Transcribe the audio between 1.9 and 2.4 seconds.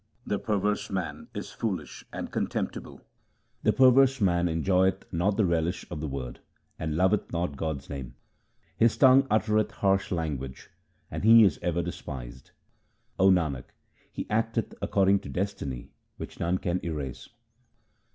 and